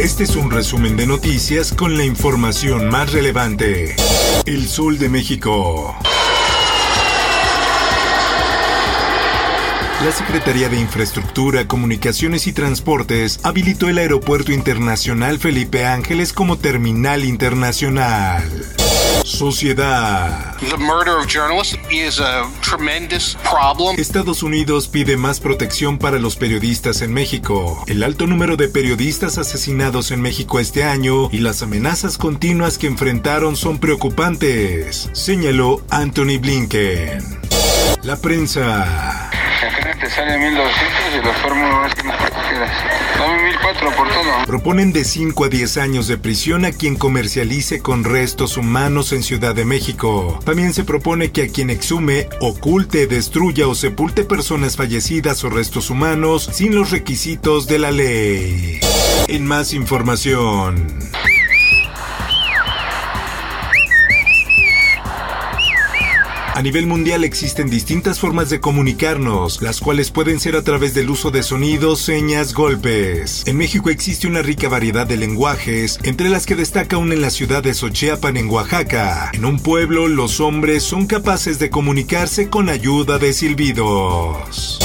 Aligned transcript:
Este 0.00 0.24
es 0.24 0.34
un 0.34 0.50
resumen 0.50 0.96
de 0.96 1.06
noticias 1.06 1.74
con 1.74 1.98
la 1.98 2.06
información 2.06 2.88
más 2.88 3.12
relevante. 3.12 3.96
El 4.46 4.66
Sol 4.66 4.98
de 4.98 5.10
México. 5.10 5.94
La 10.02 10.10
Secretaría 10.10 10.70
de 10.70 10.80
Infraestructura, 10.80 11.68
Comunicaciones 11.68 12.46
y 12.46 12.54
Transportes 12.54 13.40
habilitó 13.42 13.90
el 13.90 13.98
Aeropuerto 13.98 14.52
Internacional 14.52 15.38
Felipe 15.38 15.84
Ángeles 15.84 16.32
como 16.32 16.56
terminal 16.56 17.22
internacional. 17.22 18.50
Sociedad. 19.24 20.56
The 20.58 20.76
murder 20.76 21.18
of 21.18 21.26
journalists 21.26 21.78
is 21.90 22.20
a 22.20 22.44
tremendous 22.62 23.36
problem. 23.42 23.96
Estados 23.98 24.42
Unidos 24.42 24.88
pide 24.88 25.16
más 25.16 25.40
protección 25.40 25.98
para 25.98 26.18
los 26.18 26.36
periodistas 26.36 27.02
en 27.02 27.12
México. 27.12 27.84
El 27.86 28.02
alto 28.02 28.26
número 28.26 28.56
de 28.56 28.68
periodistas 28.68 29.38
asesinados 29.38 30.10
en 30.10 30.20
México 30.20 30.58
este 30.58 30.84
año 30.84 31.28
y 31.32 31.38
las 31.38 31.62
amenazas 31.62 32.18
continuas 32.18 32.78
que 32.78 32.86
enfrentaron 32.86 33.56
son 33.56 33.78
preocupantes, 33.78 35.10
señaló 35.12 35.82
Anthony 35.90 36.38
Blinken. 36.40 37.40
La 38.02 38.16
prensa. 38.16 39.30
Te 40.00 40.08
sale 40.08 40.38
1200 40.38 41.22
y 41.22 41.26
la 41.26 41.34
fórmula 41.34 41.86
es 41.86 41.94
que 41.94 42.04
me 42.04 42.12
Dame 42.12 43.42
1004 43.42 43.90
por 43.94 44.08
todo. 44.08 44.46
Proponen 44.46 44.92
de 44.92 45.04
5 45.04 45.44
a 45.44 45.48
10 45.48 45.76
años 45.76 46.08
de 46.08 46.16
prisión 46.16 46.64
a 46.64 46.72
quien 46.72 46.96
comercialice 46.96 47.80
con 47.80 48.04
restos 48.04 48.56
humanos 48.56 49.12
en 49.12 49.22
Ciudad 49.22 49.54
de 49.54 49.66
México. 49.66 50.40
También 50.46 50.72
se 50.72 50.84
propone 50.84 51.30
que 51.30 51.42
a 51.42 51.48
quien 51.48 51.68
exhume, 51.68 52.28
oculte, 52.40 53.06
destruya 53.06 53.68
o 53.68 53.74
sepulte 53.74 54.24
personas 54.24 54.76
fallecidas 54.76 55.44
o 55.44 55.50
restos 55.50 55.90
humanos 55.90 56.48
sin 56.50 56.74
los 56.74 56.90
requisitos 56.90 57.66
de 57.66 57.78
la 57.78 57.90
ley. 57.90 58.80
En 59.28 59.46
más 59.46 59.74
información. 59.74 60.86
A 66.60 66.62
nivel 66.62 66.86
mundial 66.86 67.24
existen 67.24 67.70
distintas 67.70 68.20
formas 68.20 68.50
de 68.50 68.60
comunicarnos, 68.60 69.62
las 69.62 69.80
cuales 69.80 70.10
pueden 70.10 70.38
ser 70.38 70.56
a 70.56 70.62
través 70.62 70.92
del 70.92 71.08
uso 71.08 71.30
de 71.30 71.42
sonidos, 71.42 72.00
señas, 72.00 72.52
golpes. 72.52 73.44
En 73.46 73.56
México 73.56 73.88
existe 73.88 74.26
una 74.26 74.42
rica 74.42 74.68
variedad 74.68 75.06
de 75.06 75.16
lenguajes, 75.16 75.98
entre 76.02 76.28
las 76.28 76.44
que 76.44 76.56
destaca 76.56 76.98
una 76.98 77.14
en 77.14 77.22
la 77.22 77.30
ciudad 77.30 77.62
de 77.62 77.72
Xochiapan, 77.72 78.36
en 78.36 78.50
Oaxaca. 78.50 79.30
En 79.32 79.46
un 79.46 79.58
pueblo, 79.58 80.06
los 80.06 80.38
hombres 80.40 80.82
son 80.82 81.06
capaces 81.06 81.58
de 81.58 81.70
comunicarse 81.70 82.50
con 82.50 82.68
ayuda 82.68 83.18
de 83.18 83.32
silbidos. 83.32 84.78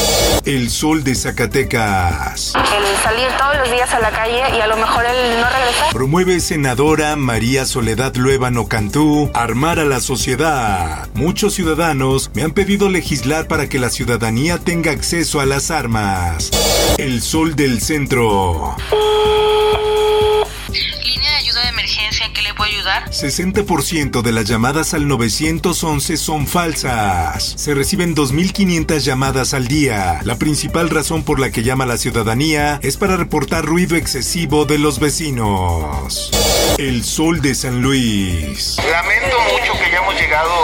El 0.45 0.69
sol 0.69 1.03
de 1.03 1.15
Zacatecas. 1.15 2.53
El 2.55 3.03
salir 3.03 3.27
todos 3.37 3.57
los 3.57 3.71
días 3.71 3.93
a 3.93 3.99
la 3.99 4.11
calle 4.11 4.41
y 4.55 4.61
a 4.61 4.67
lo 4.67 4.77
mejor 4.77 5.05
el 5.05 5.41
no 5.41 5.49
regresar. 5.49 5.91
Promueve 5.91 6.39
senadora 6.39 7.15
María 7.15 7.65
Soledad 7.65 8.15
Luébano 8.15 8.67
Cantú 8.67 9.31
armar 9.33 9.79
a 9.79 9.85
la 9.85 9.99
sociedad. 9.99 11.07
Muchos 11.13 11.53
ciudadanos 11.53 12.31
me 12.33 12.43
han 12.43 12.51
pedido 12.51 12.89
legislar 12.89 13.47
para 13.47 13.67
que 13.69 13.79
la 13.79 13.89
ciudadanía 13.89 14.57
tenga 14.57 14.91
acceso 14.91 15.39
a 15.39 15.45
las 15.45 15.71
armas. 15.71 16.51
El 16.97 17.21
sol 17.21 17.55
del 17.55 17.81
centro. 17.81 18.75
Ayudar? 22.85 23.09
60% 23.09 24.21
de 24.21 24.31
las 24.31 24.45
llamadas 24.45 24.93
al 24.93 25.07
911 25.07 26.17
son 26.17 26.47
falsas. 26.47 27.53
Se 27.57 27.73
reciben 27.73 28.15
2.500 28.15 28.99
llamadas 28.99 29.53
al 29.53 29.67
día. 29.67 30.21
La 30.23 30.37
principal 30.37 30.89
razón 30.89 31.23
por 31.23 31.39
la 31.39 31.51
que 31.51 31.63
llama 31.63 31.85
la 31.85 31.97
ciudadanía 31.97 32.79
es 32.81 32.97
para 32.97 33.17
reportar 33.17 33.65
ruido 33.65 33.95
excesivo 33.95 34.65
de 34.65 34.79
los 34.79 34.99
vecinos. 34.99 36.31
El 36.77 37.03
sol 37.03 37.41
de 37.41 37.55
San 37.55 37.81
Luis. 37.81 38.77
Lamento 38.91 39.37
mucho 39.52 39.73
que 39.79 39.85
hayamos 39.85 40.15
llegado. 40.15 40.55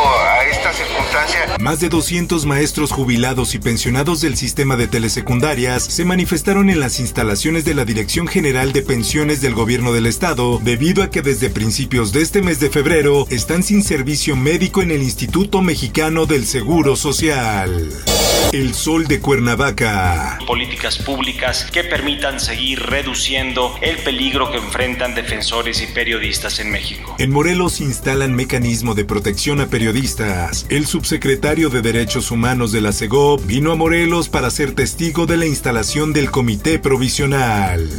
Más 1.60 1.80
de 1.80 1.90
200 1.90 2.46
maestros 2.46 2.92
jubilados 2.92 3.56
y 3.56 3.60
pensionados 3.60 4.22
del 4.22 4.36
sistema 4.36 4.76
de 4.76 4.88
telesecundarias 4.88 5.84
se 5.84 6.06
manifestaron 6.06 6.70
en 6.70 6.80
las 6.80 7.00
instalaciones 7.00 7.66
de 7.66 7.76
la 7.76 7.86
Dirección 7.86 8.28
General 8.28 8.74
de 8.74 8.82
Pensiones 8.82 9.42
del 9.42 9.54
Gobierno 9.54 9.94
del 9.94 10.08
Estado 10.08 10.60
debido 10.64 11.04
a 11.04 11.10
que 11.10 11.22
desde 11.22 11.50
principios 11.50 12.12
de 12.12 12.22
este 12.22 12.42
mes 12.42 12.60
de 12.60 12.70
febrero 12.70 13.28
están 13.30 13.64
sin 13.64 13.84
servicio 13.84 14.36
médico 14.36 14.82
en 14.82 14.92
el 14.92 15.02
Instituto 15.02 15.62
Mexicano 15.62 16.26
del 16.26 16.46
Seguro 16.46 16.96
Social. 16.96 17.92
El 18.52 18.74
sol 18.74 19.08
de 19.08 19.22
Cuernavaca. 19.22 20.38
Políticas 20.46 20.98
públicas 20.98 21.70
que 21.72 21.86
permitan 21.86 22.40
seguir 22.40 22.82
reduciendo 22.82 23.74
el 23.82 23.98
peligro 23.98 24.52
que 24.52 24.58
enfrentan 24.58 25.16
defensores 25.16 25.82
y 25.82 25.88
periodistas 25.88 26.60
en 26.60 26.70
México. 26.70 27.16
En 27.18 27.32
Morelos 27.32 27.80
instalan 27.80 28.36
mecanismo 28.36 28.94
de 28.94 29.06
protección 29.06 29.62
a 29.62 29.68
periodistas. 29.68 30.66
El 30.70 30.86
subsecretario 30.86 31.70
de 31.70 31.82
Derechos 31.82 32.30
Humanos 32.30 32.74
de 32.74 32.82
la 32.82 32.92
CEGOP 32.92 33.46
vino 33.46 33.72
a 33.72 33.76
Morelos 33.76 34.28
para 34.28 34.50
ser 34.50 34.74
testigo 34.76 35.26
de 35.26 35.38
la 35.38 35.46
instalación 35.46 36.12
del 36.12 36.30
Comité 36.30 36.78
Provisional. 36.78 37.90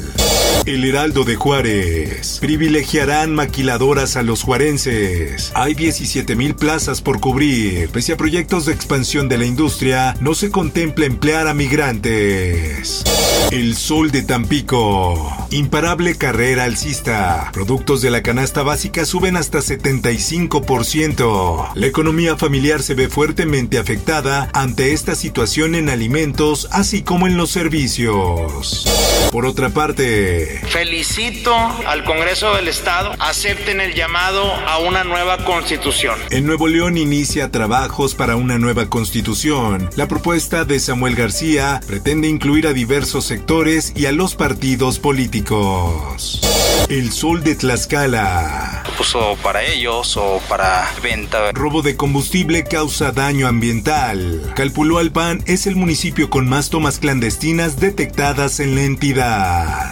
El 0.65 0.85
Heraldo 0.85 1.25
de 1.25 1.37
Juárez. 1.37 2.39
Privilegiarán 2.41 3.35
maquiladoras 3.35 4.17
a 4.17 4.23
los 4.23 4.43
juarenses. 4.43 5.53
Hay 5.55 5.75
17 5.75 6.37
mil 6.37 6.55
plazas 6.55 7.01
por 7.01 7.21
cubrir. 7.21 7.89
Pese 7.89 8.13
a 8.13 8.17
proyectos 8.17 8.67
de 8.67 8.73
expansión 8.73 9.29
de 9.29 9.39
la 9.39 9.47
industria, 9.47 10.15
no 10.21 10.35
se 10.35 10.51
contempla 10.51 11.07
emplear 11.07 11.49
a 11.49 11.55
migrantes. 11.55 13.03
El 13.51 13.77
Sol 13.77 14.11
de 14.11 14.23
Tampico. 14.23 15.31
Imparable 15.51 16.15
carrera 16.15 16.65
alcista. 16.65 17.51
Productos 17.53 18.01
de 18.01 18.11
la 18.11 18.23
canasta 18.23 18.63
básica 18.63 19.05
suben 19.05 19.37
hasta 19.37 19.59
75%. 19.59 21.73
La 21.75 21.87
economía 21.87 22.37
familiar 22.37 22.83
se 22.83 22.95
ve 22.95 23.09
fuertemente 23.09 23.79
afectada 23.79 24.49
ante 24.55 24.93
esta 24.93 25.15
situación 25.15 25.75
en 25.75 25.91
alimentos, 25.91 26.69
así 26.71 27.03
como 27.03 27.27
en 27.27 27.37
los 27.37 27.51
servicios. 27.51 28.89
Por 29.31 29.45
otra 29.45 29.71
parte, 29.71 30.42
felicito 30.69 31.55
al 31.87 32.05
Congreso 32.05 32.55
del 32.55 32.69
Estado, 32.69 33.15
acepten 33.19 33.81
el 33.81 33.95
llamado 33.95 34.53
a 34.67 34.79
una 34.79 35.05
nueva 35.05 35.45
constitución. 35.45 36.19
En 36.31 36.47
Nuevo 36.47 36.69
León 36.69 36.97
inicia 36.97 37.51
trabajos 37.51 38.15
para 38.15 38.37
una 38.37 38.59
nueva 38.59 38.89
constitución. 38.89 39.91
La 39.97 40.09
propuesta 40.09 40.65
de 40.65 40.81
Samuel 40.81 41.15
García 41.15 41.81
pretende 41.87 42.29
incluir 42.29 42.67
a 42.67 42.73
diversos 42.73 43.25
sectores 43.25 43.93
y 43.95 44.07
a 44.07 44.13
los 44.13 44.35
partidos 44.35 44.99
políticos. 44.99 46.41
El 46.89 47.13
sol 47.13 47.43
de 47.43 47.55
Tlaxcala. 47.55 48.83
Puso 48.99 49.37
para 49.43 49.65
ellos 49.65 50.17
o 50.17 50.41
para 50.49 50.91
venta. 51.03 51.53
Robo 51.53 51.83
de 51.83 51.97
combustible 51.97 52.65
causa 52.65 53.13
daño 53.13 53.47
ambiental. 53.47 54.53
Calpuló 54.55 54.99
Alpan 54.99 55.43
es 55.47 55.67
el 55.67 55.77
municipio 55.77 56.29
con 56.29 56.49
más 56.49 56.71
tomas 56.71 56.99
clandestinas 56.99 57.79
detectadas 57.81 58.61
en 58.61 58.75
la 58.75 58.83
entidad. 58.83 59.92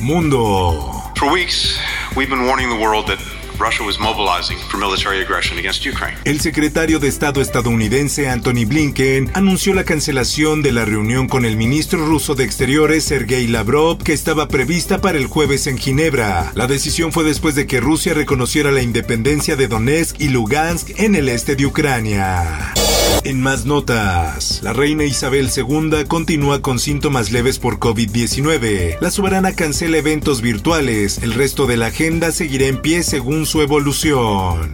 Mundo. 0.00 1.12
For 1.16 1.30
weeks, 1.30 1.78
we've 2.16 2.30
been 2.30 2.46
warning 2.46 2.68
the 2.70 2.82
world 2.82 3.06
that 3.06 3.18
Russia 3.58 3.84
was 3.84 3.98
mobilizing 3.98 4.56
for 4.70 4.78
military 4.78 5.20
aggression 5.22 5.58
against 5.58 5.84
Ukraine. 5.84 6.16
El 6.24 6.40
secretario 6.40 6.98
de 6.98 7.08
Estado 7.08 7.42
estadounidense 7.42 8.28
Anthony 8.28 8.64
Blinken 8.66 9.30
anunció 9.34 9.74
la 9.74 9.84
cancelación 9.84 10.62
de 10.62 10.72
la 10.72 10.86
reunión 10.86 11.28
con 11.28 11.44
el 11.44 11.56
ministro 11.56 12.06
ruso 12.06 12.34
de 12.34 12.44
Exteriores 12.44 13.04
Sergei 13.04 13.46
Lavrov 13.46 14.02
que 14.02 14.14
estaba 14.14 14.48
prevista 14.48 15.00
para 15.02 15.18
el 15.18 15.26
jueves 15.26 15.66
en 15.66 15.76
Ginebra. 15.76 16.52
La 16.54 16.66
decisión 16.66 17.12
fue 17.12 17.24
después 17.24 17.54
de 17.54 17.66
que 17.66 17.80
Rusia 17.80 18.14
reconociera 18.14 18.70
la 18.70 18.82
independencia 18.82 19.56
de 19.56 19.68
Donetsk 19.68 20.20
y 20.20 20.28
Lugansk 20.28 20.98
en 20.98 21.14
el 21.14 21.28
este 21.28 21.54
de 21.54 21.66
Ucrania. 21.66 22.72
En 23.24 23.40
más 23.40 23.66
notas, 23.66 24.60
la 24.62 24.72
reina 24.72 25.04
Isabel 25.04 25.50
II 25.54 26.04
continúa 26.08 26.62
con 26.62 26.78
síntomas 26.78 27.32
leves 27.32 27.58
por 27.58 27.78
COVID-19. 27.78 28.98
La 29.00 29.10
soberana 29.10 29.52
cancela 29.52 29.98
eventos 29.98 30.40
virtuales. 30.40 31.18
El 31.22 31.34
resto 31.34 31.66
de 31.66 31.76
la 31.76 31.86
agenda 31.86 32.32
seguirá 32.32 32.66
en 32.66 32.80
pie 32.80 33.02
según 33.02 33.46
su 33.46 33.60
evolución. 33.60 34.70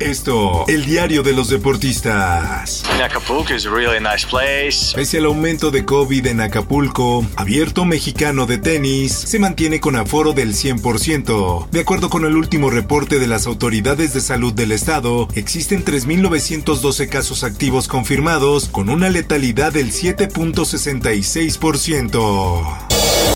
Esto, 0.00 0.64
el 0.66 0.84
diario 0.86 1.22
de 1.22 1.34
los 1.34 1.50
deportistas. 1.50 2.82
Acapulco 3.04 3.52
is 3.54 3.66
a 3.66 3.70
really 3.70 4.00
nice 4.00 4.26
place. 4.26 4.94
Pese 4.94 5.18
al 5.18 5.26
aumento 5.26 5.70
de 5.70 5.84
COVID 5.84 6.26
en 6.26 6.40
Acapulco, 6.40 7.26
Abierto 7.36 7.84
Mexicano 7.84 8.46
de 8.46 8.56
Tenis 8.56 9.12
se 9.12 9.38
mantiene 9.38 9.78
con 9.78 9.96
aforo 9.96 10.32
del 10.32 10.54
100%. 10.54 11.68
De 11.68 11.80
acuerdo 11.80 12.08
con 12.08 12.24
el 12.24 12.34
último 12.36 12.70
reporte 12.70 13.18
de 13.18 13.26
las 13.26 13.46
autoridades 13.46 14.14
de 14.14 14.22
salud 14.22 14.54
del 14.54 14.72
estado, 14.72 15.28
existen 15.34 15.84
3.912 15.84 17.10
casos 17.10 17.44
activos 17.44 17.86
confirmados 17.86 18.68
con 18.68 18.88
una 18.88 19.10
letalidad 19.10 19.72
del 19.72 19.92
7.66%. 19.92 22.78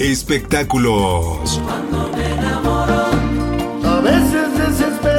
Espectáculos. 0.00 1.60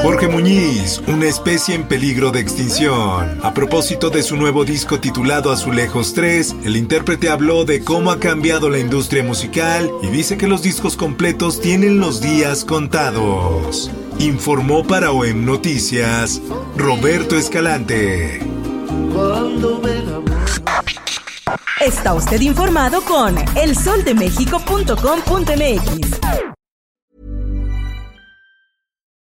Jorge 0.05 0.27
Muñiz, 0.27 1.01
una 1.07 1.25
especie 1.25 1.73
en 1.73 1.87
peligro 1.87 2.29
de 2.29 2.39
extinción. 2.39 3.39
A 3.41 3.55
propósito 3.55 4.11
de 4.11 4.21
su 4.21 4.37
nuevo 4.37 4.63
disco 4.63 4.99
titulado 4.99 5.51
Azulejos 5.51 6.13
3, 6.13 6.57
el 6.63 6.77
intérprete 6.77 7.31
habló 7.31 7.65
de 7.65 7.83
cómo 7.83 8.11
ha 8.11 8.19
cambiado 8.19 8.69
la 8.69 8.77
industria 8.77 9.23
musical 9.23 9.89
y 10.03 10.07
dice 10.09 10.37
que 10.37 10.47
los 10.47 10.61
discos 10.61 10.95
completos 10.95 11.59
tienen 11.59 11.99
los 11.99 12.21
días 12.21 12.65
contados. 12.65 13.89
Informó 14.19 14.85
para 14.85 15.09
OEM 15.09 15.43
Noticias 15.43 16.39
Roberto 16.77 17.35
Escalante. 17.35 18.41
Está 21.81 22.13
usted 22.13 22.41
informado 22.41 23.01
con 23.01 23.35
elsoldemexico.com.mx. 23.57 26.04